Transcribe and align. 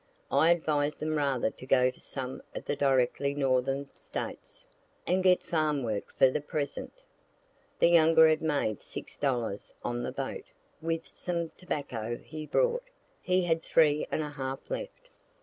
I 0.31 0.49
advised 0.49 0.99
them 0.99 1.15
rather 1.15 1.51
to 1.51 1.65
go 1.67 1.91
to 1.91 2.01
some 2.01 2.41
of 2.55 2.65
the 2.65 2.75
directly 2.75 3.35
northern 3.35 3.87
States, 3.93 4.65
and 5.05 5.23
get 5.23 5.43
farm 5.43 5.83
work 5.83 6.11
for 6.17 6.31
the 6.31 6.41
present. 6.41 7.03
The 7.77 7.89
younger 7.89 8.27
had 8.27 8.41
made 8.41 8.81
six 8.81 9.15
dollars 9.15 9.75
on 9.83 10.01
the 10.01 10.11
boat, 10.11 10.45
with 10.81 11.05
some 11.05 11.51
tobacco 11.55 12.17
he 12.17 12.47
brought; 12.47 12.85
he 13.21 13.43
had 13.43 13.61
three 13.61 14.07
and 14.11 14.23
a 14.23 14.29
half 14.29 14.71
left. 14.71 15.11